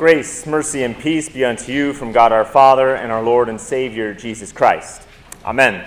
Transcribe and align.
Grace, 0.00 0.46
mercy, 0.46 0.82
and 0.82 0.98
peace 0.98 1.28
be 1.28 1.44
unto 1.44 1.70
you 1.70 1.92
from 1.92 2.10
God 2.10 2.32
our 2.32 2.46
Father 2.46 2.94
and 2.94 3.12
our 3.12 3.22
Lord 3.22 3.50
and 3.50 3.60
Savior, 3.60 4.14
Jesus 4.14 4.50
Christ. 4.50 5.06
Amen. 5.44 5.86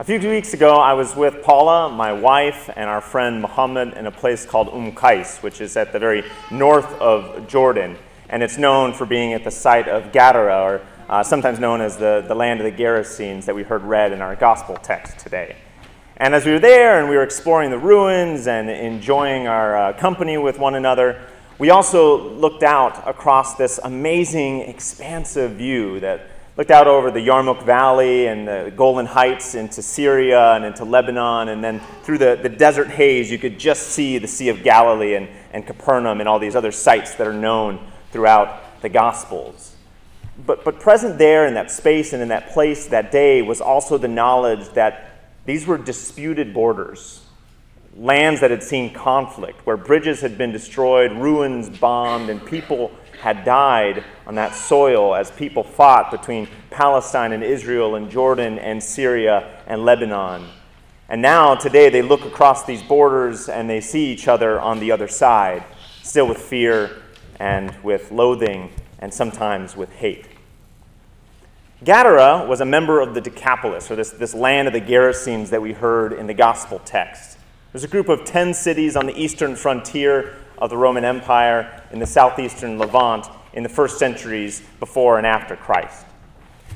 A 0.00 0.02
few 0.02 0.18
weeks 0.18 0.52
ago, 0.52 0.74
I 0.74 0.94
was 0.94 1.14
with 1.14 1.40
Paula, 1.44 1.90
my 1.90 2.12
wife, 2.12 2.68
and 2.74 2.90
our 2.90 3.00
friend 3.00 3.40
Muhammad 3.40 3.94
in 3.94 4.08
a 4.08 4.10
place 4.10 4.44
called 4.44 4.68
Umm 4.70 4.90
Qais, 4.96 5.44
which 5.44 5.60
is 5.60 5.76
at 5.76 5.92
the 5.92 5.98
very 6.00 6.24
north 6.50 6.92
of 6.94 7.46
Jordan. 7.46 7.96
And 8.28 8.42
it's 8.42 8.58
known 8.58 8.94
for 8.94 9.06
being 9.06 9.32
at 9.32 9.44
the 9.44 9.52
site 9.52 9.86
of 9.86 10.10
Gadara, 10.10 10.62
or 10.64 10.80
uh, 11.08 11.22
sometimes 11.22 11.60
known 11.60 11.80
as 11.80 11.96
the, 11.96 12.24
the 12.26 12.34
land 12.34 12.60
of 12.60 12.64
the 12.64 12.82
Gerasenes 12.82 13.44
that 13.44 13.54
we 13.54 13.62
heard 13.62 13.84
read 13.84 14.10
in 14.10 14.20
our 14.22 14.34
gospel 14.34 14.76
text 14.76 15.20
today. 15.20 15.54
And 16.16 16.34
as 16.34 16.44
we 16.44 16.50
were 16.50 16.58
there 16.58 16.98
and 16.98 17.08
we 17.08 17.14
were 17.14 17.22
exploring 17.22 17.70
the 17.70 17.78
ruins 17.78 18.48
and 18.48 18.68
enjoying 18.68 19.46
our 19.46 19.76
uh, 19.76 19.92
company 19.92 20.36
with 20.36 20.58
one 20.58 20.74
another, 20.74 21.28
we 21.60 21.68
also 21.68 22.30
looked 22.30 22.62
out 22.62 23.06
across 23.06 23.54
this 23.54 23.78
amazing, 23.84 24.62
expansive 24.62 25.52
view 25.52 26.00
that 26.00 26.22
looked 26.56 26.70
out 26.70 26.86
over 26.86 27.10
the 27.10 27.20
Yarmouk 27.20 27.66
Valley 27.66 28.28
and 28.28 28.48
the 28.48 28.72
Golan 28.74 29.04
Heights 29.04 29.54
into 29.54 29.82
Syria 29.82 30.54
and 30.54 30.64
into 30.64 30.86
Lebanon, 30.86 31.50
and 31.50 31.62
then 31.62 31.82
through 32.02 32.16
the, 32.16 32.40
the 32.42 32.48
desert 32.48 32.88
haze, 32.88 33.30
you 33.30 33.38
could 33.38 33.58
just 33.58 33.88
see 33.88 34.16
the 34.16 34.26
Sea 34.26 34.48
of 34.48 34.62
Galilee 34.62 35.16
and, 35.16 35.28
and 35.52 35.66
Capernaum 35.66 36.20
and 36.20 36.28
all 36.30 36.38
these 36.38 36.56
other 36.56 36.72
sites 36.72 37.14
that 37.16 37.26
are 37.26 37.34
known 37.34 37.78
throughout 38.10 38.80
the 38.80 38.88
Gospels. 38.88 39.76
But, 40.46 40.64
but 40.64 40.80
present 40.80 41.18
there 41.18 41.46
in 41.46 41.52
that 41.54 41.70
space 41.70 42.14
and 42.14 42.22
in 42.22 42.28
that 42.28 42.52
place 42.52 42.86
that 42.86 43.12
day 43.12 43.42
was 43.42 43.60
also 43.60 43.98
the 43.98 44.08
knowledge 44.08 44.66
that 44.70 45.10
these 45.44 45.66
were 45.66 45.76
disputed 45.76 46.54
borders 46.54 47.22
lands 47.96 48.40
that 48.40 48.50
had 48.50 48.62
seen 48.62 48.92
conflict, 48.92 49.66
where 49.66 49.76
bridges 49.76 50.20
had 50.20 50.38
been 50.38 50.52
destroyed, 50.52 51.12
ruins 51.12 51.68
bombed, 51.68 52.30
and 52.30 52.44
people 52.44 52.92
had 53.20 53.44
died 53.44 54.04
on 54.26 54.34
that 54.36 54.54
soil 54.54 55.14
as 55.14 55.30
people 55.32 55.62
fought 55.62 56.10
between 56.10 56.48
Palestine 56.70 57.32
and 57.32 57.42
Israel 57.44 57.96
and 57.96 58.10
Jordan 58.10 58.58
and 58.58 58.82
Syria 58.82 59.62
and 59.66 59.84
Lebanon. 59.84 60.46
And 61.08 61.20
now, 61.20 61.56
today, 61.56 61.90
they 61.90 62.02
look 62.02 62.24
across 62.24 62.64
these 62.64 62.82
borders 62.82 63.48
and 63.48 63.68
they 63.68 63.80
see 63.80 64.12
each 64.12 64.28
other 64.28 64.60
on 64.60 64.78
the 64.78 64.92
other 64.92 65.08
side, 65.08 65.64
still 66.02 66.28
with 66.28 66.38
fear 66.38 67.02
and 67.40 67.74
with 67.82 68.12
loathing 68.12 68.70
and 69.00 69.12
sometimes 69.12 69.76
with 69.76 69.92
hate. 69.94 70.26
Gadara 71.82 72.46
was 72.46 72.60
a 72.60 72.64
member 72.64 73.00
of 73.00 73.14
the 73.14 73.20
Decapolis, 73.20 73.90
or 73.90 73.96
this, 73.96 74.10
this 74.10 74.34
land 74.34 74.68
of 74.68 74.74
the 74.74 74.80
Gerasenes 74.80 75.48
that 75.48 75.60
we 75.60 75.72
heard 75.72 76.12
in 76.12 76.26
the 76.26 76.34
gospel 76.34 76.78
text. 76.84 77.38
There's 77.72 77.84
a 77.84 77.88
group 77.88 78.08
of 78.08 78.24
10 78.24 78.54
cities 78.54 78.96
on 78.96 79.06
the 79.06 79.16
eastern 79.16 79.54
frontier 79.54 80.34
of 80.58 80.70
the 80.70 80.76
Roman 80.76 81.04
Empire 81.04 81.82
in 81.92 82.00
the 82.00 82.06
southeastern 82.06 82.78
Levant 82.78 83.26
in 83.52 83.62
the 83.62 83.68
first 83.68 83.96
centuries 83.96 84.60
before 84.80 85.18
and 85.18 85.26
after 85.26 85.54
Christ. 85.54 86.04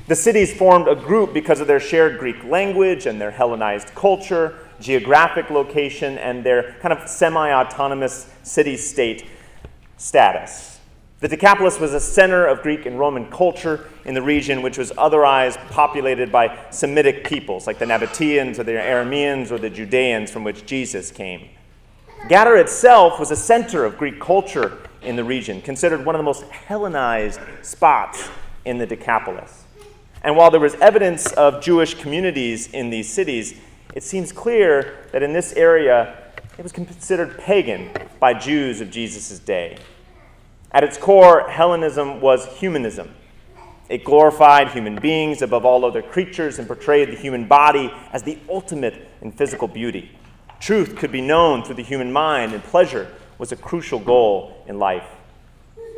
The 0.07 0.15
cities 0.15 0.55
formed 0.55 0.87
a 0.87 0.95
group 0.95 1.33
because 1.33 1.59
of 1.59 1.67
their 1.67 1.81
shared 1.81 2.17
Greek 2.17 2.41
language 2.45 3.07
and 3.07 3.19
their 3.19 3.31
Hellenized 3.31 3.93
culture, 3.93 4.57
geographic 4.79 5.49
location, 5.49 6.17
and 6.17 6.45
their 6.45 6.73
kind 6.79 6.93
of 6.93 7.09
semi 7.09 7.51
autonomous 7.51 8.31
city 8.43 8.77
state 8.77 9.25
status. 9.97 10.74
The 11.21 11.29
Decapolis 11.29 11.79
was 11.79 11.93
a 11.93 11.99
center 11.99 12.45
of 12.45 12.61
Greek 12.61 12.85
and 12.85 12.99
Roman 12.99 13.31
culture 13.31 13.87
in 14.03 14.13
the 14.13 14.21
region, 14.21 14.61
which 14.61 14.77
was 14.77 14.91
otherwise 14.97 15.55
populated 15.69 16.29
by 16.29 16.57
Semitic 16.71 17.23
peoples 17.23 17.67
like 17.67 17.79
the 17.79 17.85
Nabateans 17.85 18.59
or 18.59 18.63
the 18.63 18.73
Arameans 18.73 19.49
or 19.49 19.57
the 19.57 19.69
Judeans 19.69 20.29
from 20.29 20.43
which 20.43 20.65
Jesus 20.65 21.11
came. 21.11 21.47
Gadara 22.27 22.59
itself 22.59 23.17
was 23.17 23.31
a 23.31 23.35
center 23.35 23.85
of 23.85 23.97
Greek 23.97 24.19
culture 24.19 24.77
in 25.01 25.15
the 25.15 25.23
region, 25.23 25.61
considered 25.61 26.03
one 26.03 26.15
of 26.15 26.19
the 26.19 26.23
most 26.23 26.43
Hellenized 26.43 27.39
spots 27.61 28.27
in 28.65 28.77
the 28.77 28.85
Decapolis. 28.85 29.63
And 30.21 30.35
while 30.35 30.51
there 30.51 30.59
was 30.59 30.73
evidence 30.75 31.31
of 31.33 31.61
Jewish 31.61 31.93
communities 31.93 32.67
in 32.73 32.89
these 32.89 33.09
cities, 33.09 33.57
it 33.93 34.03
seems 34.03 34.33
clear 34.33 34.97
that 35.13 35.23
in 35.23 35.31
this 35.31 35.53
area 35.53 36.17
it 36.57 36.63
was 36.63 36.73
considered 36.73 37.39
pagan 37.39 37.89
by 38.19 38.33
Jews 38.33 38.81
of 38.81 38.91
Jesus' 38.91 39.39
day. 39.39 39.77
At 40.71 40.83
its 40.83 40.97
core, 40.97 41.49
Hellenism 41.49 42.21
was 42.21 42.45
humanism. 42.57 43.15
It 43.87 44.03
glorified 44.03 44.69
human 44.69 44.95
beings 44.95 45.41
above 45.41 45.63
all 45.63 45.85
other 45.85 46.01
creatures 46.01 46.57
and 46.57 46.67
portrayed 46.67 47.11
the 47.11 47.15
human 47.15 47.47
body 47.47 47.93
as 48.11 48.23
the 48.23 48.37
ultimate 48.49 49.07
in 49.21 49.31
physical 49.31 49.67
beauty. 49.67 50.11
Truth 50.59 50.95
could 50.95 51.11
be 51.11 51.21
known 51.21 51.63
through 51.63 51.75
the 51.75 51.83
human 51.83 52.11
mind, 52.11 52.53
and 52.53 52.63
pleasure 52.63 53.11
was 53.37 53.51
a 53.51 53.55
crucial 53.55 53.99
goal 53.99 54.63
in 54.67 54.79
life. 54.79 55.07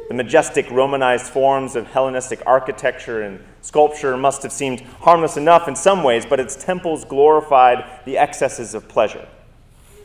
The 0.09 0.13
majestic 0.13 0.69
Romanized 0.71 1.27
forms 1.27 1.75
of 1.75 1.87
Hellenistic 1.87 2.41
architecture 2.45 3.21
and 3.21 3.43
sculpture 3.61 4.15
must 4.15 4.43
have 4.43 4.51
seemed 4.51 4.81
harmless 5.01 5.37
enough 5.37 5.67
in 5.67 5.75
some 5.75 6.03
ways, 6.03 6.25
but 6.25 6.39
its 6.39 6.55
temples 6.55 7.05
glorified 7.05 7.83
the 8.05 8.17
excesses 8.17 8.73
of 8.73 8.87
pleasure. 8.87 9.27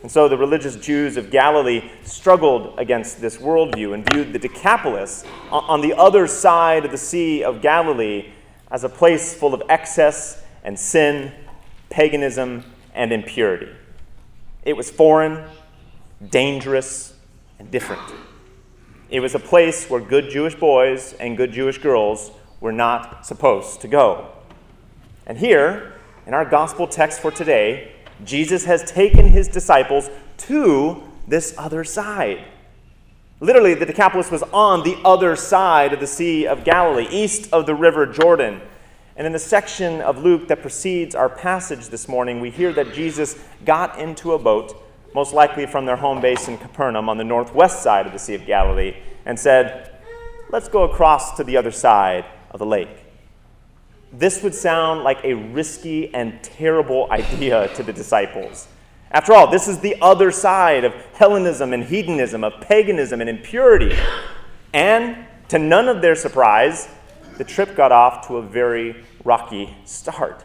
And 0.03 0.11
so 0.11 0.29
the 0.29 0.37
religious 0.37 0.75
Jews 0.77 1.17
of 1.17 1.31
Galilee 1.31 1.89
struggled 2.03 2.79
against 2.79 3.21
this 3.21 3.37
worldview 3.37 3.95
and 3.95 4.09
viewed 4.13 4.33
the 4.33 4.39
Decapolis 4.39 5.25
on 5.51 5.81
the 5.81 5.97
other 5.97 6.27
side 6.27 6.85
of 6.85 6.91
the 6.91 6.99
Sea 6.99 7.45
of 7.45 7.63
Galilee 7.63 8.31
as 8.71 8.83
a 8.83 8.89
place 8.89 9.33
full 9.33 9.55
of 9.55 9.63
excess 9.69 10.43
and 10.65 10.79
sin, 10.79 11.33
paganism, 11.89 12.65
and 12.95 13.13
impurity. 13.13 13.69
It 14.65 14.77
was 14.77 14.91
foreign, 14.91 15.45
dangerous, 16.31 17.15
and 17.61 17.71
different. 17.71 18.03
It 19.09 19.21
was 19.21 19.35
a 19.35 19.39
place 19.39 19.89
where 19.89 20.01
good 20.01 20.31
Jewish 20.31 20.55
boys 20.55 21.13
and 21.21 21.37
good 21.37 21.53
Jewish 21.53 21.79
girls 21.79 22.33
were 22.61 22.73
not 22.73 23.25
supposed 23.25 23.81
to 23.83 23.89
go. 23.89 24.33
And 25.27 25.39
here, 25.39 25.95
in 26.27 26.35
our 26.35 26.45
gospel 26.45 26.89
text 26.89 27.21
for 27.21 27.31
today, 27.31 27.93
Jesus 28.25 28.65
has 28.65 28.91
taken 28.91 29.27
his 29.27 29.49
disciples 29.49 30.11
to 30.39 31.03
this 31.27 31.55
other 31.57 31.85
side. 31.85 32.45
Literally, 33.41 33.75
the 33.75 33.87
Decapolis 33.87 34.31
was 34.31 34.43
on 34.53 34.85
the 34.85 34.97
other 35.05 35.35
side 35.35 35.93
of 35.93 36.01
the 36.01 36.07
Sea 36.07 36.47
of 36.47 36.65
Galilee, 36.65 37.09
east 37.11 37.53
of 37.53 37.67
the 37.67 37.75
River 37.75 38.07
Jordan. 38.07 38.61
And 39.17 39.27
in 39.27 39.33
the 39.33 39.39
section 39.39 40.01
of 40.01 40.23
Luke 40.23 40.49
that 40.49 40.63
precedes 40.63 41.15
our 41.15 41.29
passage 41.29 41.89
this 41.89 42.09
morning, 42.09 42.41
we 42.41 42.51
hear 42.51 42.73
that 42.73 42.95
Jesus 42.95 43.37
got 43.65 43.99
into 43.99 44.33
a 44.33 44.39
boat, 44.39 44.77
most 45.15 45.35
likely 45.35 45.67
from 45.67 45.87
their 45.87 45.97
home 45.97 46.21
base 46.21 46.49
in 46.49 46.57
Capernaum 46.57 47.09
on 47.09 47.19
the 47.19 47.25
northwest 47.25 47.83
side 47.83 48.07
of 48.07 48.13
the 48.13 48.19
Sea 48.19 48.35
of 48.35 48.47
Galilee, 48.47 48.97
and 49.27 49.39
said, 49.39 49.99
Let's 50.51 50.69
go 50.69 50.85
across 50.85 51.37
to 51.37 51.45
the 51.45 51.57
other 51.57 51.73
side 51.73 52.25
of 52.51 52.59
the 52.59 52.67
lake 52.67 53.02
this 54.13 54.43
would 54.43 54.55
sound 54.55 55.03
like 55.03 55.25
a 55.25 55.35
risky 55.35 56.15
and 56.15 56.43
terrible 56.43 57.09
idea 57.11 57.69
to 57.75 57.83
the 57.83 57.93
disciples. 57.93 58.69
After 59.11 59.33
all, 59.33 59.51
this 59.51 59.69
is 59.69 59.79
the 59.81 59.97
other 60.01 60.31
side 60.31 60.85
of 60.85 60.95
Hellenism 61.15 61.73
and 61.73 61.85
hedonism, 61.85 62.45
of 62.45 62.61
paganism 62.61 63.21
and 63.21 63.29
impurity. 63.29 63.97
And 64.73 65.27
to 65.49 65.59
none 65.59 65.89
of 65.89 66.01
their 66.01 66.15
surprise, 66.15 66.89
the 67.39 67.45
trip 67.45 67.75
got 67.75 67.93
off 67.93 68.27
to 68.29 68.37
a 68.37 68.43
very 68.43 69.05
rocky 69.25 69.75
start. 69.85 70.45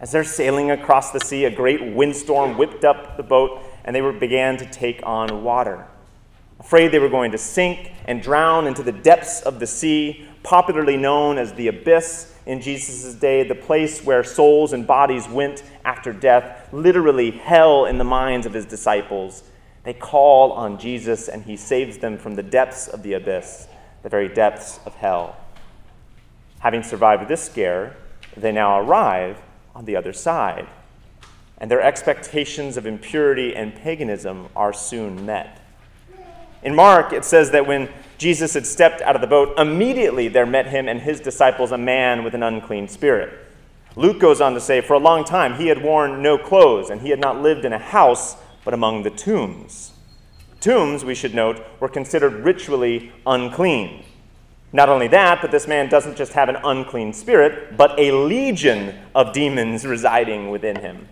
As 0.00 0.12
they're 0.12 0.24
sailing 0.24 0.70
across 0.70 1.12
the 1.12 1.20
sea, 1.20 1.44
a 1.44 1.50
great 1.50 1.94
windstorm 1.94 2.58
whipped 2.58 2.84
up 2.84 3.16
the 3.16 3.22
boat 3.22 3.62
and 3.84 3.94
they 3.94 4.02
were, 4.02 4.12
began 4.12 4.56
to 4.58 4.66
take 4.66 5.00
on 5.04 5.42
water. 5.42 5.86
Afraid 6.60 6.88
they 6.88 6.98
were 6.98 7.08
going 7.08 7.32
to 7.32 7.38
sink 7.38 7.92
and 8.06 8.22
drown 8.22 8.66
into 8.66 8.82
the 8.82 8.92
depths 8.92 9.42
of 9.42 9.60
the 9.60 9.66
sea, 9.66 10.26
popularly 10.42 10.96
known 10.96 11.38
as 11.38 11.52
the 11.54 11.68
abyss, 11.68 12.33
in 12.46 12.60
Jesus' 12.60 13.14
day, 13.14 13.42
the 13.46 13.54
place 13.54 14.04
where 14.04 14.22
souls 14.22 14.72
and 14.72 14.86
bodies 14.86 15.28
went 15.28 15.62
after 15.84 16.12
death, 16.12 16.68
literally 16.72 17.30
hell 17.30 17.86
in 17.86 17.96
the 17.96 18.04
minds 18.04 18.46
of 18.46 18.52
his 18.52 18.66
disciples. 18.66 19.42
They 19.84 19.94
call 19.94 20.52
on 20.52 20.78
Jesus 20.78 21.28
and 21.28 21.42
he 21.42 21.56
saves 21.56 21.98
them 21.98 22.18
from 22.18 22.34
the 22.34 22.42
depths 22.42 22.88
of 22.88 23.02
the 23.02 23.14
abyss, 23.14 23.66
the 24.02 24.08
very 24.08 24.28
depths 24.28 24.78
of 24.84 24.94
hell. 24.94 25.36
Having 26.60 26.82
survived 26.82 27.28
this 27.28 27.42
scare, 27.42 27.96
they 28.36 28.52
now 28.52 28.80
arrive 28.80 29.38
on 29.74 29.84
the 29.84 29.96
other 29.96 30.12
side, 30.12 30.66
and 31.58 31.70
their 31.70 31.82
expectations 31.82 32.76
of 32.76 32.86
impurity 32.86 33.54
and 33.54 33.74
paganism 33.74 34.48
are 34.54 34.72
soon 34.72 35.24
met. 35.26 35.60
In 36.64 36.74
Mark, 36.74 37.12
it 37.12 37.24
says 37.24 37.50
that 37.50 37.66
when 37.66 37.88
Jesus 38.16 38.54
had 38.54 38.66
stepped 38.66 39.02
out 39.02 39.14
of 39.14 39.20
the 39.20 39.26
boat, 39.26 39.58
immediately 39.58 40.28
there 40.28 40.46
met 40.46 40.66
him 40.66 40.88
and 40.88 41.00
his 41.00 41.20
disciples 41.20 41.72
a 41.72 41.78
man 41.78 42.24
with 42.24 42.34
an 42.34 42.42
unclean 42.42 42.88
spirit. 42.88 43.38
Luke 43.96 44.18
goes 44.18 44.40
on 44.40 44.54
to 44.54 44.60
say, 44.60 44.80
For 44.80 44.94
a 44.94 44.98
long 44.98 45.24
time 45.24 45.54
he 45.54 45.68
had 45.68 45.82
worn 45.82 46.22
no 46.22 46.38
clothes, 46.38 46.90
and 46.90 47.02
he 47.02 47.10
had 47.10 47.20
not 47.20 47.42
lived 47.42 47.64
in 47.64 47.72
a 47.72 47.78
house, 47.78 48.36
but 48.64 48.74
among 48.74 49.02
the 49.02 49.10
tombs. 49.10 49.92
Tombs, 50.60 51.04
we 51.04 51.14
should 51.14 51.34
note, 51.34 51.62
were 51.78 51.88
considered 51.88 52.44
ritually 52.44 53.12
unclean. 53.26 54.02
Not 54.72 54.88
only 54.88 55.06
that, 55.08 55.42
but 55.42 55.50
this 55.50 55.68
man 55.68 55.88
doesn't 55.88 56.16
just 56.16 56.32
have 56.32 56.48
an 56.48 56.56
unclean 56.64 57.12
spirit, 57.12 57.76
but 57.76 57.98
a 57.98 58.10
legion 58.10 58.94
of 59.14 59.32
demons 59.32 59.86
residing 59.86 60.50
within 60.50 60.76
him. 60.76 61.08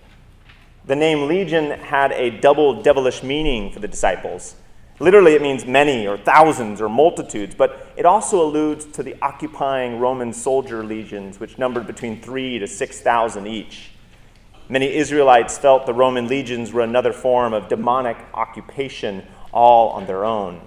The 0.87 0.97
name 0.97 1.29
legion 1.29 1.71
had 1.71 2.11
a 2.13 2.31
double 2.31 2.83
devilish 2.83 3.23
meaning 3.23 3.71
for 3.71 3.79
the 3.79 3.87
disciples. 3.87 4.57
Literally, 5.01 5.35
it 5.35 5.43
means 5.43 5.67
many 5.67 6.07
or 6.07 6.17
thousands 6.17 6.81
or 6.81 6.89
multitudes, 6.89 7.55
but 7.55 7.93
it 7.97 8.07
also 8.07 8.43
alludes 8.43 8.85
to 8.87 9.03
the 9.03 9.17
occupying 9.21 9.99
Roman 9.99 10.33
soldier 10.33 10.85
legions, 10.85 11.41
which 11.41 11.59
numbered 11.59 11.87
between 11.87 12.21
three 12.21 12.59
to 12.59 12.67
6,000 12.67 13.47
each. 13.47 13.91
Many 14.69 14.95
Israelites 14.95 15.59
felt 15.59 15.87
the 15.87 15.95
Roman 15.95 16.29
legions 16.29 16.73
were 16.73 16.83
another 16.83 17.13
form 17.13 17.53
of 17.53 17.69
demonic 17.69 18.17
occupation, 18.33 19.27
all 19.53 19.91
on 19.91 20.07
their 20.07 20.25
own. 20.25 20.61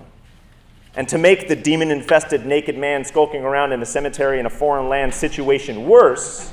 And 0.97 1.09
to 1.09 1.17
make 1.17 1.47
the 1.47 1.55
demon 1.55 1.91
infested 1.91 2.45
naked 2.45 2.77
man 2.77 3.03
skulking 3.03 3.43
around 3.43 3.73
in 3.73 3.81
a 3.81 3.85
cemetery 3.85 4.39
in 4.39 4.45
a 4.45 4.49
foreign 4.49 4.87
land 4.89 5.13
situation 5.13 5.87
worse, 5.87 6.51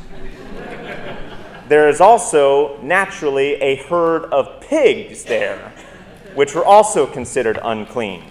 there 1.69 1.89
is 1.89 2.01
also 2.01 2.81
naturally 2.83 3.55
a 3.55 3.77
herd 3.77 4.25
of 4.27 4.61
pigs 4.61 5.25
there, 5.25 5.72
which 6.35 6.55
were 6.55 6.65
also 6.65 7.07
considered 7.07 7.59
unclean. 7.63 8.25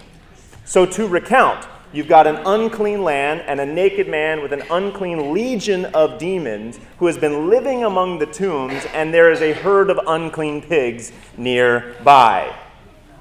So, 0.64 0.86
to 0.86 1.06
recount, 1.06 1.66
you've 1.92 2.08
got 2.08 2.26
an 2.26 2.36
unclean 2.46 3.02
land 3.02 3.42
and 3.42 3.60
a 3.60 3.66
naked 3.66 4.08
man 4.08 4.42
with 4.42 4.52
an 4.52 4.62
unclean 4.70 5.32
legion 5.32 5.86
of 5.86 6.18
demons 6.18 6.78
who 6.98 7.06
has 7.06 7.18
been 7.18 7.48
living 7.48 7.84
among 7.84 8.18
the 8.18 8.26
tombs, 8.26 8.84
and 8.94 9.12
there 9.12 9.30
is 9.30 9.42
a 9.42 9.52
herd 9.52 9.90
of 9.90 10.00
unclean 10.06 10.62
pigs 10.62 11.12
nearby. 11.36 12.54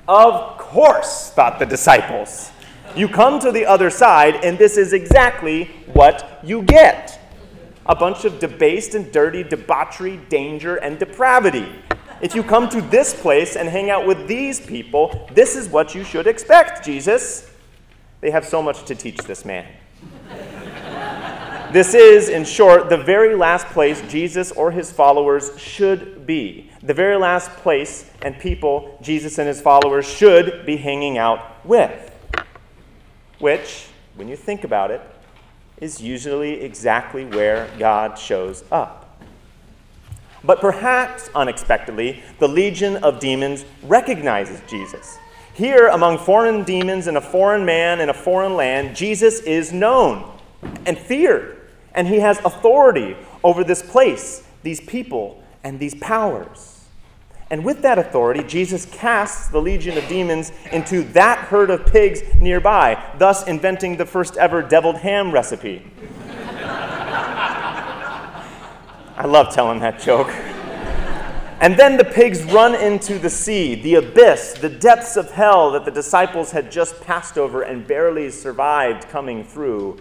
Of 0.08 0.58
course, 0.58 1.32
thought 1.32 1.60
the 1.60 1.66
disciples. 1.66 2.52
You 2.96 3.08
come 3.08 3.40
to 3.40 3.52
the 3.52 3.66
other 3.66 3.90
side, 3.90 4.36
and 4.44 4.58
this 4.58 4.78
is 4.78 4.94
exactly 4.94 5.66
what 5.94 6.40
you 6.44 6.62
get 6.64 7.18
a 7.86 7.96
bunch 7.96 8.26
of 8.26 8.40
debased 8.40 8.96
and 8.96 9.12
dirty 9.12 9.44
debauchery, 9.44 10.18
danger, 10.30 10.76
and 10.78 11.00
depravity. 11.00 11.68
If 12.22 12.36
you 12.36 12.44
come 12.44 12.70
to 12.70 12.82
this 12.82 13.20
place 13.20 13.56
and 13.56 13.68
hang 13.68 13.90
out 13.90 14.06
with 14.06 14.28
these 14.28 14.60
people, 14.60 15.28
this 15.34 15.56
is 15.56 15.68
what 15.68 15.96
you 15.96 16.04
should 16.04 16.28
expect, 16.28 16.86
Jesus. 16.86 17.50
They 18.20 18.30
have 18.30 18.46
so 18.46 18.62
much 18.62 18.86
to 18.86 18.96
teach 18.96 19.18
this 19.18 19.44
man. 19.44 19.66
this 21.74 21.96
is, 21.96 22.30
in 22.30 22.46
short, 22.46 22.90
the 22.90 22.98
very 22.98 23.36
last 23.36 23.66
place 23.68 24.02
Jesus 24.08 24.52
or 24.52 24.70
his 24.70 24.92
followers 24.92 25.58
should 25.60 26.28
be. 26.28 26.70
The 26.84 26.94
very 26.94 27.18
last 27.18 27.50
place 27.58 28.12
and 28.22 28.38
people 28.38 29.00
Jesus 29.02 29.40
and 29.40 29.48
his 29.48 29.60
followers 29.60 30.08
should 30.08 30.64
be 30.66 30.78
hanging 30.78 31.18
out 31.18 31.66
with 31.66 32.10
which, 33.42 33.88
when 34.16 34.28
you 34.28 34.36
think 34.36 34.64
about 34.64 34.92
it, 34.92 35.02
is 35.80 36.00
usually 36.00 36.62
exactly 36.62 37.26
where 37.26 37.68
God 37.80 38.18
shows 38.18 38.64
up. 38.72 39.01
But 40.44 40.60
perhaps 40.60 41.30
unexpectedly, 41.36 42.24
the 42.40 42.48
legion 42.48 42.98
of 42.98 43.20
demons 43.20 43.66
recognizes 43.84 44.62
Jesus. 44.68 45.18
Here, 45.54 45.88
among 45.90 46.18
foreign 46.18 46.64
demons 46.64 47.08
and 47.08 47.18
a 47.18 47.22
foreign 47.22 47.66
man 47.66 48.00
in 48.00 48.10
a 48.10 48.14
foreign 48.14 48.56
land, 48.56 48.96
Jesus 48.96 49.42
is 49.42 49.72
known 49.72 50.32
and 50.86 50.98
feared, 50.98 51.68
and 51.94 52.08
he 52.08 52.20
has 52.20 52.40
authority 52.40 53.16
over 53.44 53.64
this 53.64 53.84
place, 53.84 54.44
these 54.64 54.82
people, 54.82 55.44
and 55.64 55.80
these 55.80 55.96
powers. 55.96 56.86
And 57.52 57.66
with 57.66 57.82
that 57.82 58.00
authority, 58.00 58.44
Jesus 58.44 58.86
casts 58.86 59.50
the 59.50 59.62
legion 59.62 59.98
of 59.98 60.08
demons 60.08 60.54
into 60.72 61.04
that 61.12 61.38
herd 61.38 61.70
of 61.70 61.86
pigs 61.86 62.22
nearby, 62.40 63.04
thus 63.20 63.46
inventing 63.46 63.98
the 63.98 64.06
first 64.06 64.38
ever 64.38 64.62
deviled 64.62 64.98
ham 64.98 65.32
recipe. 65.32 65.86
I 69.22 69.26
love 69.26 69.54
telling 69.54 69.78
that 69.82 70.00
joke. 70.00 70.32
And 71.60 71.78
then 71.78 71.96
the 71.96 72.04
pigs 72.04 72.42
run 72.46 72.74
into 72.74 73.20
the 73.20 73.30
sea, 73.30 73.76
the 73.76 73.94
abyss, 73.94 74.54
the 74.54 74.68
depths 74.68 75.16
of 75.16 75.30
hell 75.30 75.70
that 75.74 75.86
the 75.86 75.92
disciples 75.92 76.50
had 76.50 76.72
just 76.72 77.00
passed 77.02 77.38
over 77.38 77.62
and 77.62 77.86
barely 77.86 78.32
survived 78.32 79.08
coming 79.10 79.44
through. 79.44 80.00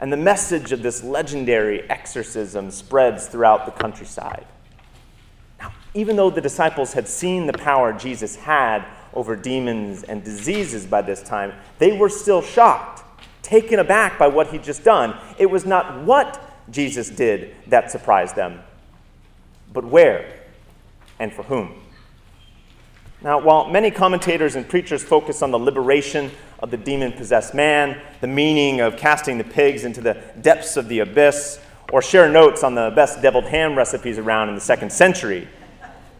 And 0.00 0.12
the 0.12 0.16
message 0.16 0.72
of 0.72 0.82
this 0.82 1.04
legendary 1.04 1.88
exorcism 1.88 2.72
spreads 2.72 3.28
throughout 3.28 3.66
the 3.66 3.70
countryside 3.70 4.46
Now, 5.60 5.72
even 5.94 6.16
though 6.16 6.30
the 6.30 6.40
disciples 6.40 6.92
had 6.92 7.06
seen 7.06 7.46
the 7.46 7.52
power 7.52 7.92
Jesus 7.92 8.34
had 8.34 8.84
over 9.14 9.36
demons 9.36 10.02
and 10.02 10.24
diseases 10.24 10.86
by 10.86 11.02
this 11.02 11.22
time, 11.22 11.52
they 11.78 11.92
were 11.92 12.08
still 12.08 12.42
shocked, 12.42 13.04
taken 13.42 13.78
aback 13.78 14.18
by 14.18 14.26
what 14.26 14.48
he'd 14.48 14.64
just 14.64 14.82
done. 14.82 15.16
It 15.38 15.46
was 15.46 15.64
not 15.64 16.02
what 16.04 16.49
Jesus 16.70 17.08
did 17.08 17.54
that 17.66 17.90
surprised 17.90 18.36
them, 18.36 18.60
but 19.72 19.84
where 19.84 20.40
and 21.18 21.32
for 21.32 21.42
whom. 21.42 21.74
Now, 23.22 23.38
while 23.38 23.68
many 23.68 23.90
commentators 23.90 24.56
and 24.56 24.66
preachers 24.66 25.02
focus 25.02 25.42
on 25.42 25.50
the 25.50 25.58
liberation 25.58 26.30
of 26.60 26.70
the 26.70 26.78
demon 26.78 27.12
possessed 27.12 27.54
man, 27.54 28.00
the 28.20 28.26
meaning 28.26 28.80
of 28.80 28.96
casting 28.96 29.36
the 29.36 29.44
pigs 29.44 29.84
into 29.84 30.00
the 30.00 30.22
depths 30.40 30.76
of 30.76 30.88
the 30.88 31.00
abyss, 31.00 31.60
or 31.92 32.00
share 32.00 32.30
notes 32.30 32.62
on 32.62 32.74
the 32.74 32.90
best 32.94 33.20
deviled 33.20 33.44
ham 33.44 33.76
recipes 33.76 34.16
around 34.16 34.48
in 34.48 34.54
the 34.54 34.60
second 34.60 34.90
century, 34.90 35.48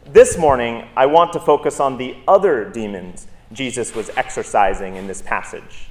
this 0.06 0.36
morning, 0.36 0.88
I 0.96 1.06
want 1.06 1.32
to 1.34 1.40
focus 1.40 1.78
on 1.78 1.96
the 1.96 2.16
other 2.26 2.68
demons 2.68 3.28
Jesus 3.52 3.94
was 3.94 4.10
exorcising 4.16 4.96
in 4.96 5.06
this 5.06 5.22
passage, 5.22 5.88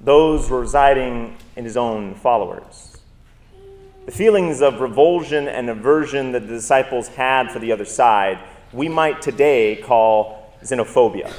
those 0.00 0.50
residing 0.50 1.36
in 1.54 1.64
his 1.64 1.76
own 1.76 2.14
followers. 2.16 2.95
The 4.06 4.12
feelings 4.12 4.62
of 4.62 4.80
revulsion 4.80 5.48
and 5.48 5.68
aversion 5.68 6.30
that 6.30 6.46
the 6.46 6.54
disciples 6.54 7.08
had 7.08 7.50
for 7.50 7.58
the 7.58 7.72
other 7.72 7.84
side, 7.84 8.38
we 8.72 8.88
might 8.88 9.20
today 9.20 9.82
call 9.82 10.54
xenophobia. 10.62 11.32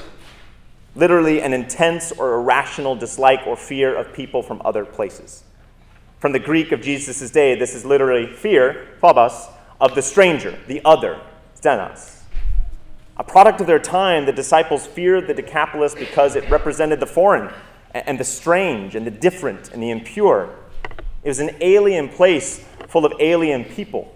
Literally, 0.94 1.42
an 1.42 1.54
intense 1.54 2.12
or 2.12 2.34
irrational 2.34 2.94
dislike 2.94 3.48
or 3.48 3.56
fear 3.56 3.96
of 3.96 4.12
people 4.12 4.44
from 4.44 4.62
other 4.66 4.84
places. 4.84 5.46
From 6.20 6.34
the 6.34 6.40
Greek 6.40 6.74
of 6.74 6.82
Jesus' 6.82 7.32
day, 7.32 7.56
this 7.56 7.74
is 7.74 7.86
literally 7.86 8.28
fear, 8.28 8.90
phobos, 9.00 9.48
of 9.80 9.96
the 9.96 10.02
stranger, 10.02 10.60
the 10.68 10.82
other, 10.84 11.22
xenos. 11.62 12.24
A 13.16 13.24
product 13.24 13.62
of 13.62 13.68
their 13.68 13.80
time, 13.80 14.26
the 14.26 14.34
disciples 14.34 14.86
feared 14.86 15.28
the 15.28 15.34
Decapolis 15.34 15.96
because 15.96 16.36
it 16.36 16.50
represented 16.50 17.00
the 17.00 17.08
foreign 17.08 17.50
and 17.94 18.20
the 18.20 18.26
strange 18.26 18.94
and 18.94 19.08
the 19.08 19.12
different 19.12 19.72
and 19.72 19.82
the 19.82 19.90
impure. 19.90 20.54
It 21.24 21.30
was 21.30 21.40
an 21.40 21.52
alien 21.62 22.10
place 22.10 22.64
full 22.88 23.06
of 23.06 23.14
alien 23.20 23.66
people, 23.66 24.14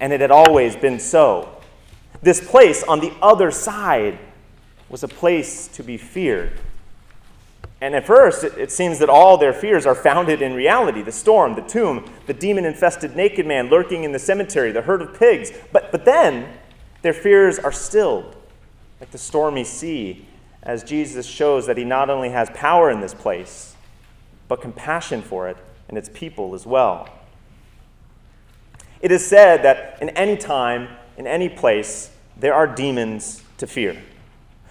and 0.00 0.12
it 0.12 0.20
had 0.20 0.30
always 0.30 0.76
been 0.76 0.98
so. 0.98 1.48
This 2.22 2.46
place 2.46 2.82
on 2.82 3.00
the 3.00 3.12
other 3.20 3.50
side 3.50 4.18
was 4.88 5.02
a 5.02 5.08
place 5.08 5.68
to 5.68 5.82
be 5.82 5.96
feared. 5.96 6.52
And 7.80 7.94
at 7.94 8.06
first, 8.06 8.42
it, 8.42 8.56
it, 8.56 8.72
seems 8.72 8.98
that 9.00 9.10
all 9.10 9.36
their 9.36 9.52
fears 9.52 9.84
are 9.84 9.94
founded 9.94 10.40
in 10.40 10.54
reality 10.54 11.02
the 11.02 11.12
storm, 11.12 11.54
the 11.54 11.62
tomb, 11.62 12.10
the 12.26 12.32
demon 12.32 12.64
infested 12.64 13.14
naked 13.14 13.46
man 13.46 13.68
lurking 13.68 14.04
in 14.04 14.12
the 14.12 14.18
cemetery, 14.18 14.72
the 14.72 14.82
herd 14.82 15.02
of 15.02 15.18
pigs. 15.18 15.52
But, 15.72 15.92
but 15.92 16.04
then, 16.06 16.48
their 17.02 17.12
fears 17.12 17.58
are 17.58 17.72
stilled, 17.72 18.34
like 18.98 19.10
the 19.10 19.18
stormy 19.18 19.64
sea, 19.64 20.26
as 20.62 20.84
Jesus 20.84 21.26
shows 21.26 21.66
that 21.66 21.76
he 21.76 21.84
not 21.84 22.08
only 22.08 22.30
has 22.30 22.48
power 22.54 22.90
in 22.90 23.00
this 23.00 23.14
place, 23.14 23.76
but 24.48 24.62
compassion 24.62 25.20
for 25.20 25.48
it 25.48 25.56
and 25.88 25.96
its 25.96 26.08
people 26.12 26.54
as 26.54 26.66
well. 26.66 27.08
It 29.00 29.12
is 29.12 29.26
said 29.26 29.62
that 29.62 29.98
in 30.00 30.10
any 30.10 30.36
time, 30.36 30.88
in 31.16 31.26
any 31.26 31.48
place, 31.48 32.10
there 32.36 32.54
are 32.54 32.66
demons 32.66 33.42
to 33.58 33.66
fear. 33.66 34.02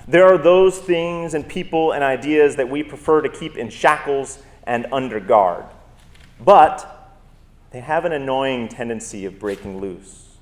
There 0.08 0.26
are 0.26 0.38
those 0.38 0.78
things 0.78 1.34
and 1.34 1.48
people 1.48 1.92
and 1.92 2.04
ideas 2.04 2.56
that 2.58 2.70
we 2.70 2.84
prefer 2.84 3.22
to 3.22 3.30
keep 3.30 3.58
in 3.58 3.70
shackles 3.70 4.40
and 4.64 4.88
under 4.92 5.20
guard. 5.20 5.66
But 6.40 7.14
they 7.72 7.80
have 7.80 8.06
an 8.06 8.12
annoying 8.12 8.68
tendency 8.68 9.26
of 9.26 9.40
breaking 9.40 9.80
loose. 9.80 10.38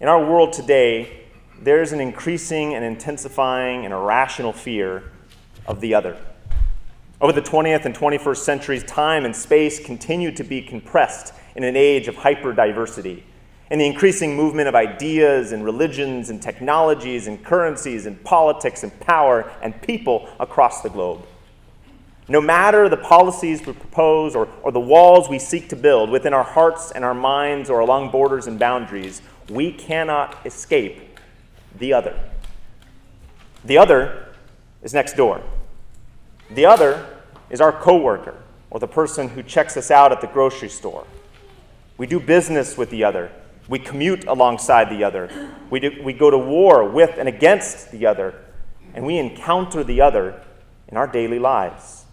In 0.00 0.08
our 0.08 0.24
world 0.24 0.52
today, 0.52 1.24
there's 1.60 1.92
an 1.92 2.00
increasing 2.00 2.74
and 2.74 2.84
intensifying 2.84 3.84
and 3.84 3.94
irrational 3.94 4.52
fear 4.52 5.04
of 5.66 5.80
the 5.80 5.94
other. 5.94 6.18
Over 7.20 7.32
the 7.32 7.42
20th 7.42 7.84
and 7.84 7.94
21st 7.94 8.36
centuries, 8.38 8.84
time 8.84 9.24
and 9.24 9.34
space 9.34 9.78
continue 9.78 10.32
to 10.32 10.42
be 10.42 10.60
compressed 10.60 11.32
in 11.54 11.62
an 11.62 11.76
age 11.76 12.08
of 12.08 12.16
hyperdiversity. 12.16 13.22
And 13.70 13.80
the 13.80 13.86
increasing 13.86 14.36
movement 14.36 14.68
of 14.68 14.74
ideas 14.74 15.52
and 15.52 15.64
religions 15.64 16.28
and 16.28 16.42
technologies 16.42 17.26
and 17.26 17.42
currencies 17.44 18.06
and 18.06 18.22
politics 18.24 18.82
and 18.82 18.98
power 19.00 19.50
and 19.62 19.80
people 19.80 20.28
across 20.40 20.82
the 20.82 20.90
globe. 20.90 21.24
No 22.28 22.40
matter 22.40 22.88
the 22.88 22.96
policies 22.96 23.64
we 23.64 23.74
propose 23.74 24.34
or, 24.34 24.48
or 24.62 24.72
the 24.72 24.80
walls 24.80 25.28
we 25.28 25.38
seek 25.38 25.68
to 25.68 25.76
build 25.76 26.10
within 26.10 26.32
our 26.32 26.42
hearts 26.42 26.90
and 26.90 27.04
our 27.04 27.14
minds 27.14 27.70
or 27.70 27.80
along 27.80 28.10
borders 28.10 28.46
and 28.46 28.58
boundaries, 28.58 29.22
we 29.48 29.72
cannot 29.72 30.44
escape 30.46 31.18
the 31.78 31.92
other. 31.92 32.18
The 33.64 33.78
other 33.78 34.34
is 34.82 34.94
next 34.94 35.16
door. 35.16 35.42
The 36.50 36.66
other 36.66 37.06
is 37.50 37.60
our 37.60 37.72
coworker 37.72 38.34
or 38.70 38.80
the 38.80 38.88
person 38.88 39.28
who 39.28 39.42
checks 39.42 39.76
us 39.76 39.90
out 39.90 40.12
at 40.12 40.20
the 40.20 40.26
grocery 40.26 40.68
store. 40.68 41.06
We 41.96 42.06
do 42.06 42.18
business 42.20 42.76
with 42.76 42.90
the 42.90 43.04
other. 43.04 43.30
We 43.68 43.78
commute 43.78 44.26
alongside 44.26 44.90
the 44.90 45.04
other. 45.04 45.30
We, 45.70 45.80
do, 45.80 46.02
we 46.02 46.12
go 46.12 46.30
to 46.30 46.38
war 46.38 46.88
with 46.88 47.16
and 47.18 47.28
against 47.28 47.90
the 47.92 48.06
other. 48.06 48.34
and 48.94 49.04
we 49.04 49.18
encounter 49.18 49.82
the 49.84 50.00
other 50.00 50.40
in 50.88 50.96
our 50.96 51.06
daily 51.06 51.38
lives. 51.38 52.04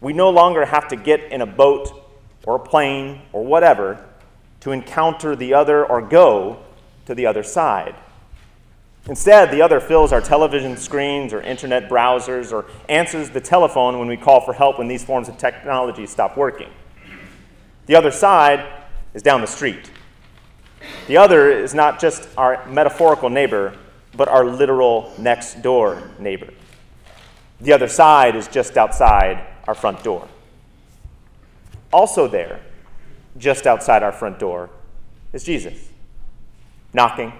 We 0.00 0.12
no 0.12 0.30
longer 0.30 0.64
have 0.64 0.88
to 0.88 0.96
get 0.96 1.20
in 1.32 1.42
a 1.42 1.46
boat 1.46 1.90
or 2.44 2.56
a 2.56 2.60
plane 2.60 3.22
or 3.32 3.44
whatever 3.44 4.04
to 4.60 4.72
encounter 4.72 5.34
the 5.36 5.54
other 5.54 5.84
or 5.84 6.00
go 6.00 6.58
to 7.06 7.14
the 7.14 7.26
other 7.26 7.42
side. 7.42 7.94
Instead, 9.08 9.50
the 9.50 9.60
other 9.60 9.80
fills 9.80 10.12
our 10.12 10.20
television 10.20 10.76
screens 10.76 11.32
or 11.32 11.42
internet 11.42 11.88
browsers 11.88 12.52
or 12.52 12.66
answers 12.88 13.30
the 13.30 13.40
telephone 13.40 13.98
when 13.98 14.06
we 14.06 14.16
call 14.16 14.40
for 14.40 14.52
help 14.52 14.78
when 14.78 14.86
these 14.86 15.04
forms 15.04 15.28
of 15.28 15.36
technology 15.36 16.06
stop 16.06 16.36
working. 16.36 16.70
The 17.86 17.96
other 17.96 18.12
side 18.12 18.64
is 19.12 19.22
down 19.22 19.40
the 19.40 19.46
street. 19.46 19.90
The 21.08 21.16
other 21.16 21.50
is 21.50 21.74
not 21.74 22.00
just 22.00 22.28
our 22.36 22.64
metaphorical 22.68 23.28
neighbor, 23.28 23.76
but 24.16 24.28
our 24.28 24.44
literal 24.44 25.12
next 25.18 25.62
door 25.62 26.10
neighbor. 26.18 26.52
The 27.60 27.72
other 27.72 27.88
side 27.88 28.36
is 28.36 28.46
just 28.46 28.76
outside 28.76 29.44
our 29.66 29.74
front 29.74 30.04
door. 30.04 30.28
Also, 31.92 32.28
there, 32.28 32.60
just 33.36 33.66
outside 33.66 34.02
our 34.02 34.12
front 34.12 34.38
door, 34.38 34.70
is 35.32 35.42
Jesus, 35.42 35.88
knocking 36.92 37.32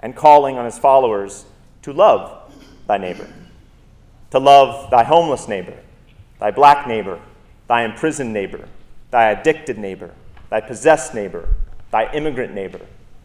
and 0.00 0.14
calling 0.14 0.58
on 0.58 0.64
his 0.64 0.78
followers 0.78 1.44
to 1.82 1.92
love 1.92 2.52
thy 2.86 2.98
neighbor, 2.98 3.28
to 4.30 4.38
love 4.38 4.90
thy 4.90 5.04
homeless 5.04 5.48
neighbor, 5.48 5.76
thy 6.38 6.50
black 6.50 6.86
neighbor, 6.86 7.20
thy 7.68 7.82
imprisoned 7.84 8.32
neighbor, 8.32 8.68
thy 9.10 9.30
addicted 9.30 9.78
neighbor, 9.78 10.12
thy 10.50 10.60
possessed 10.60 11.14
neighbor, 11.14 11.48
thy 11.90 12.12
immigrant 12.12 12.54
neighbor, 12.54 12.80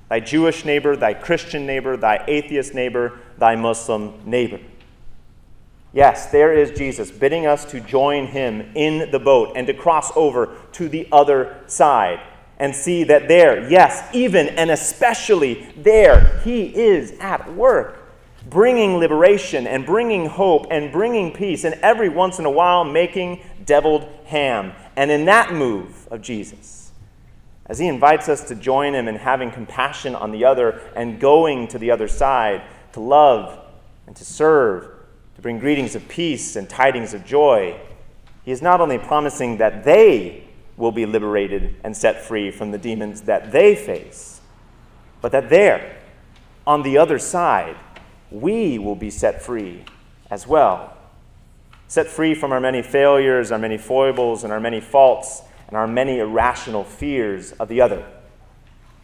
thy 0.09 0.19
Jewish 0.19 0.65
neighbor, 0.65 0.95
thy 0.95 1.13
Christian 1.13 1.65
neighbor, 1.65 1.97
thy 1.97 2.23
atheist 2.27 2.73
neighbor, 2.73 3.19
thy 3.37 3.55
Muslim 3.55 4.21
neighbor. 4.25 4.59
Yes, 5.93 6.27
there 6.27 6.53
is 6.53 6.71
Jesus 6.71 7.11
bidding 7.11 7.45
us 7.45 7.65
to 7.65 7.81
join 7.81 8.27
him 8.27 8.71
in 8.75 9.11
the 9.11 9.19
boat 9.19 9.53
and 9.55 9.67
to 9.67 9.73
cross 9.73 10.11
over 10.15 10.55
to 10.73 10.87
the 10.87 11.07
other 11.11 11.57
side 11.67 12.21
and 12.61 12.75
see 12.75 13.03
that 13.05 13.27
there, 13.27 13.67
yes, 13.71 14.07
even 14.13 14.47
and 14.49 14.69
especially 14.69 15.67
there, 15.75 16.39
He 16.43 16.65
is 16.65 17.11
at 17.19 17.51
work, 17.55 17.97
bringing 18.51 18.97
liberation 18.97 19.65
and 19.65 19.83
bringing 19.83 20.27
hope 20.27 20.67
and 20.69 20.91
bringing 20.91 21.33
peace, 21.33 21.63
and 21.63 21.73
every 21.81 22.07
once 22.07 22.37
in 22.37 22.45
a 22.45 22.51
while 22.51 22.83
making 22.83 23.41
deviled 23.65 24.07
ham. 24.25 24.73
And 24.95 25.09
in 25.09 25.25
that 25.25 25.51
move 25.51 26.07
of 26.11 26.21
Jesus, 26.21 26.91
as 27.65 27.79
He 27.79 27.87
invites 27.87 28.29
us 28.29 28.47
to 28.49 28.53
join 28.53 28.93
Him 28.93 29.07
in 29.07 29.15
having 29.15 29.49
compassion 29.49 30.13
on 30.13 30.29
the 30.29 30.45
other 30.45 30.81
and 30.95 31.19
going 31.19 31.67
to 31.69 31.79
the 31.79 31.89
other 31.89 32.07
side 32.07 32.61
to 32.93 32.99
love 32.99 33.57
and 34.05 34.15
to 34.15 34.23
serve, 34.23 34.87
to 35.35 35.41
bring 35.41 35.57
greetings 35.57 35.95
of 35.95 36.07
peace 36.07 36.55
and 36.55 36.69
tidings 36.69 37.15
of 37.15 37.25
joy, 37.25 37.75
He 38.45 38.51
is 38.51 38.61
not 38.61 38.81
only 38.81 38.99
promising 38.99 39.57
that 39.57 39.83
they 39.83 40.47
will 40.77 40.91
be 40.91 41.05
liberated 41.05 41.75
and 41.83 41.95
set 41.95 42.23
free 42.23 42.51
from 42.51 42.71
the 42.71 42.77
demons 42.77 43.21
that 43.21 43.51
they 43.51 43.75
face, 43.75 44.41
but 45.21 45.31
that 45.31 45.49
there, 45.49 45.97
on 46.65 46.83
the 46.83 46.97
other 46.97 47.19
side, 47.19 47.75
we 48.29 48.79
will 48.79 48.95
be 48.95 49.09
set 49.09 49.41
free 49.41 49.83
as 50.29 50.47
well. 50.47 50.97
Set 51.87 52.07
free 52.07 52.33
from 52.33 52.51
our 52.53 52.59
many 52.59 52.81
failures, 52.81 53.51
our 53.51 53.59
many 53.59 53.77
foibles, 53.77 54.43
and 54.43 54.53
our 54.53 54.59
many 54.59 54.79
faults, 54.79 55.41
and 55.67 55.75
our 55.75 55.87
many 55.87 56.19
irrational 56.19 56.83
fears 56.83 57.51
of 57.53 57.67
the 57.67 57.81
other, 57.81 58.05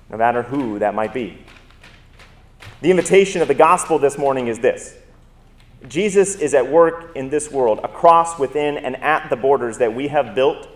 no 0.09 0.17
matter 0.17 0.43
who 0.43 0.79
that 0.79 0.95
might 0.95 1.13
be. 1.13 1.37
The 2.81 2.91
invitation 2.91 3.41
of 3.41 3.47
the 3.47 3.53
gospel 3.55 3.99
this 3.99 4.17
morning 4.17 4.47
is 4.47 4.59
this 4.59 4.95
Jesus 5.87 6.35
is 6.35 6.53
at 6.53 6.69
work 6.69 7.15
in 7.15 7.29
this 7.29 7.51
world, 7.51 7.79
across, 7.83 8.39
within, 8.39 8.77
and 8.77 8.95
at 8.97 9.29
the 9.29 9.35
borders 9.35 9.77
that 9.77 9.93
we 9.93 10.07
have 10.07 10.33
built 10.33 10.67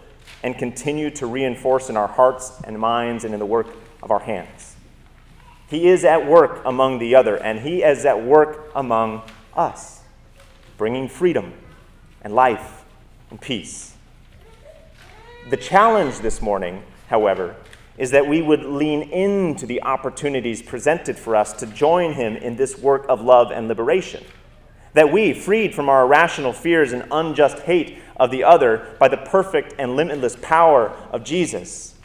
and 0.43 0.57
continue 0.57 1.09
to 1.11 1.25
reinforce 1.25 1.89
in 1.89 1.97
our 1.97 2.07
hearts 2.07 2.61
and 2.63 2.79
minds 2.79 3.23
and 3.23 3.33
in 3.33 3.39
the 3.39 3.45
work 3.45 3.67
of 4.01 4.11
our 4.11 4.19
hands. 4.19 4.75
He 5.67 5.87
is 5.87 6.03
at 6.03 6.27
work 6.27 6.61
among 6.65 6.99
the 6.99 7.15
other, 7.15 7.37
and 7.37 7.59
He 7.59 7.83
is 7.83 8.05
at 8.05 8.23
work 8.23 8.71
among 8.75 9.21
us, 9.55 10.01
bringing 10.77 11.07
freedom 11.07 11.53
and 12.21 12.33
life 12.33 12.83
and 13.29 13.39
peace. 13.39 13.95
The 15.49 15.57
challenge 15.57 16.19
this 16.19 16.41
morning, 16.41 16.83
however, 17.07 17.55
is 17.97 18.11
that 18.11 18.27
we 18.27 18.41
would 18.41 18.63
lean 18.63 19.03
into 19.03 19.65
the 19.65 19.81
opportunities 19.83 20.61
presented 20.61 21.17
for 21.17 21.35
us 21.35 21.53
to 21.53 21.67
join 21.67 22.13
Him 22.13 22.35
in 22.35 22.55
this 22.55 22.77
work 22.77 23.05
of 23.07 23.21
love 23.21 23.51
and 23.51 23.67
liberation. 23.67 24.23
That 24.93 25.11
we, 25.11 25.33
freed 25.33 25.73
from 25.73 25.87
our 25.87 26.03
irrational 26.03 26.51
fears 26.51 26.91
and 26.91 27.07
unjust 27.11 27.59
hate 27.59 27.97
of 28.21 28.29
the 28.29 28.43
other 28.43 28.95
by 28.99 29.07
the 29.07 29.17
perfect 29.17 29.73
and 29.79 29.95
limitless 29.95 30.37
power 30.43 30.95
of 31.11 31.23
Jesus, 31.23 31.95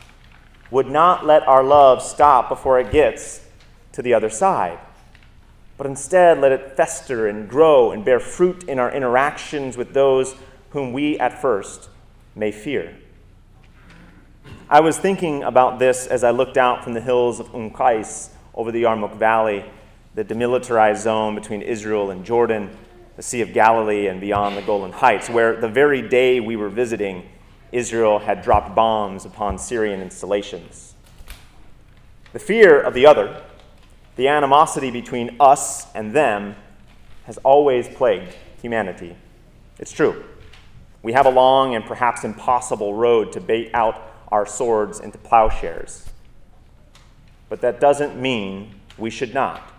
would 0.70 0.88
not 0.88 1.26
let 1.26 1.46
our 1.46 1.62
love 1.62 2.02
stop 2.02 2.48
before 2.48 2.80
it 2.80 2.90
gets 2.90 3.46
to 3.92 4.00
the 4.00 4.14
other 4.14 4.30
side, 4.30 4.78
but 5.76 5.86
instead 5.86 6.40
let 6.40 6.52
it 6.52 6.74
fester 6.74 7.28
and 7.28 7.48
grow 7.48 7.92
and 7.92 8.02
bear 8.02 8.18
fruit 8.18 8.64
in 8.64 8.78
our 8.78 8.90
interactions 8.90 9.76
with 9.76 9.92
those 9.92 10.34
whom 10.70 10.94
we 10.94 11.18
at 11.18 11.40
first 11.40 11.90
may 12.34 12.50
fear. 12.50 12.96
I 14.70 14.80
was 14.80 14.96
thinking 14.96 15.42
about 15.42 15.78
this 15.78 16.06
as 16.06 16.24
I 16.24 16.30
looked 16.30 16.56
out 16.56 16.82
from 16.82 16.94
the 16.94 17.00
hills 17.02 17.40
of 17.40 17.48
Umqais 17.48 18.30
over 18.54 18.72
the 18.72 18.84
Yarmouk 18.84 19.16
Valley, 19.18 19.66
the 20.14 20.24
demilitarized 20.24 21.02
zone 21.02 21.34
between 21.34 21.60
Israel 21.60 22.10
and 22.10 22.24
Jordan 22.24 22.74
the 23.16 23.22
Sea 23.22 23.40
of 23.40 23.52
Galilee 23.52 24.06
and 24.08 24.20
beyond 24.20 24.56
the 24.56 24.62
Golan 24.62 24.92
Heights, 24.92 25.30
where 25.30 25.58
the 25.58 25.68
very 25.68 26.06
day 26.06 26.38
we 26.38 26.54
were 26.54 26.68
visiting, 26.68 27.26
Israel 27.72 28.18
had 28.18 28.42
dropped 28.42 28.74
bombs 28.74 29.24
upon 29.24 29.58
Syrian 29.58 30.00
installations. 30.02 30.94
The 32.32 32.38
fear 32.38 32.78
of 32.78 32.92
the 32.92 33.06
other, 33.06 33.42
the 34.16 34.28
animosity 34.28 34.90
between 34.90 35.36
us 35.40 35.92
and 35.94 36.12
them, 36.12 36.56
has 37.24 37.38
always 37.38 37.88
plagued 37.88 38.36
humanity. 38.60 39.16
It's 39.78 39.92
true. 39.92 40.24
We 41.02 41.12
have 41.12 41.26
a 41.26 41.30
long 41.30 41.74
and 41.74 41.84
perhaps 41.84 42.22
impossible 42.22 42.94
road 42.94 43.32
to 43.32 43.40
bait 43.40 43.70
out 43.72 44.12
our 44.28 44.44
swords 44.44 45.00
into 45.00 45.18
plowshares. 45.18 46.10
But 47.48 47.62
that 47.62 47.80
doesn't 47.80 48.20
mean 48.20 48.74
we 48.98 49.08
should 49.08 49.32
not 49.32 49.72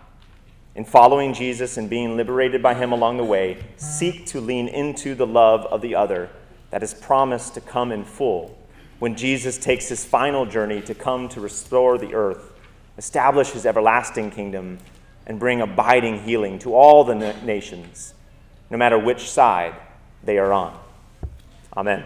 in 0.78 0.84
following 0.84 1.34
Jesus 1.34 1.76
and 1.76 1.90
being 1.90 2.16
liberated 2.16 2.62
by 2.62 2.72
him 2.72 2.92
along 2.92 3.16
the 3.16 3.24
way, 3.24 3.58
seek 3.78 4.24
to 4.26 4.40
lean 4.40 4.68
into 4.68 5.12
the 5.16 5.26
love 5.26 5.66
of 5.66 5.82
the 5.82 5.96
other 5.96 6.30
that 6.70 6.84
is 6.84 6.94
promised 6.94 7.54
to 7.54 7.60
come 7.60 7.90
in 7.90 8.04
full 8.04 8.56
when 9.00 9.16
Jesus 9.16 9.58
takes 9.58 9.88
his 9.88 10.04
final 10.04 10.46
journey 10.46 10.80
to 10.82 10.94
come 10.94 11.28
to 11.30 11.40
restore 11.40 11.98
the 11.98 12.14
earth, 12.14 12.52
establish 12.96 13.50
his 13.50 13.66
everlasting 13.66 14.30
kingdom, 14.30 14.78
and 15.26 15.40
bring 15.40 15.60
abiding 15.60 16.22
healing 16.22 16.60
to 16.60 16.72
all 16.76 17.02
the 17.02 17.16
nations, 17.42 18.14
no 18.70 18.76
matter 18.78 18.96
which 18.96 19.28
side 19.28 19.74
they 20.22 20.38
are 20.38 20.52
on. 20.52 20.78
Amen. 21.76 22.04